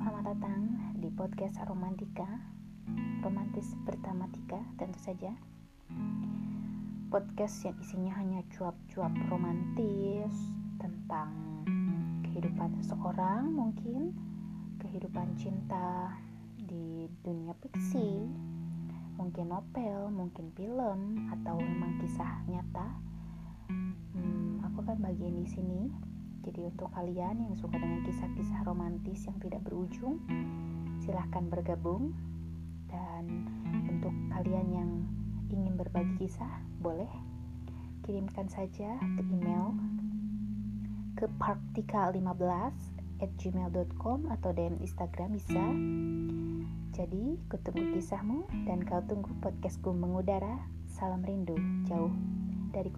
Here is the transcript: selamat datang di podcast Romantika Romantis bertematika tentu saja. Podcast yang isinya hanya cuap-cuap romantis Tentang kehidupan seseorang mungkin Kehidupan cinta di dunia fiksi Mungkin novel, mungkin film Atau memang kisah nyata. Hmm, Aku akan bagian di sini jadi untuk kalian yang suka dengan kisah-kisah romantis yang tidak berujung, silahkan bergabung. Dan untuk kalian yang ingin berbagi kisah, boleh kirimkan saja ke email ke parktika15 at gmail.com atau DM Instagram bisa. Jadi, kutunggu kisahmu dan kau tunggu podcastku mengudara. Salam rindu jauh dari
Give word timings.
selamat 0.00 0.32
datang 0.32 0.80
di 0.96 1.12
podcast 1.12 1.60
Romantika 1.68 2.24
Romantis 3.20 3.76
bertematika 3.84 4.56
tentu 4.80 4.96
saja. 4.96 5.28
Podcast 7.12 7.60
yang 7.68 7.76
isinya 7.84 8.16
hanya 8.16 8.40
cuap-cuap 8.48 9.12
romantis 9.28 10.32
Tentang 10.80 11.28
kehidupan 12.24 12.80
seseorang 12.80 13.52
mungkin 13.52 14.16
Kehidupan 14.80 15.36
cinta 15.36 16.16
di 16.56 17.04
dunia 17.20 17.52
fiksi 17.60 18.24
Mungkin 19.20 19.52
novel, 19.52 20.08
mungkin 20.08 20.48
film 20.56 21.28
Atau 21.28 21.60
memang 21.60 22.00
kisah 22.00 22.40
nyata. 22.48 22.88
Hmm, 24.16 24.64
Aku 24.64 24.80
akan 24.80 24.96
bagian 25.04 25.44
di 25.44 25.44
sini 25.44 25.92
jadi 26.40 26.72
untuk 26.72 26.88
kalian 26.96 27.36
yang 27.44 27.54
suka 27.56 27.76
dengan 27.76 28.00
kisah-kisah 28.08 28.64
romantis 28.64 29.28
yang 29.28 29.36
tidak 29.44 29.60
berujung, 29.60 30.24
silahkan 31.04 31.44
bergabung. 31.52 32.16
Dan 32.88 33.46
untuk 33.86 34.10
kalian 34.32 34.66
yang 34.72 34.90
ingin 35.52 35.76
berbagi 35.76 36.26
kisah, 36.26 36.64
boleh 36.80 37.08
kirimkan 38.02 38.48
saja 38.48 38.96
ke 38.98 39.22
email 39.30 39.76
ke 41.14 41.28
parktika15 41.36 42.72
at 43.20 43.30
gmail.com 43.36 44.32
atau 44.32 44.50
DM 44.56 44.80
Instagram 44.80 45.36
bisa. 45.36 45.64
Jadi, 46.96 47.36
kutunggu 47.52 48.00
kisahmu 48.00 48.48
dan 48.64 48.80
kau 48.88 49.04
tunggu 49.04 49.30
podcastku 49.44 49.92
mengudara. 49.92 50.64
Salam 50.88 51.20
rindu 51.22 51.54
jauh 51.86 52.10
dari 52.72 52.90